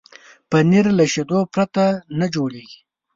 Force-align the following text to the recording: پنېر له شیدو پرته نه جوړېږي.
پنېر 0.49 0.85
له 0.97 1.05
شیدو 1.11 1.39
پرته 1.53 1.85
نه 2.19 2.25
جوړېږي. 2.33 2.79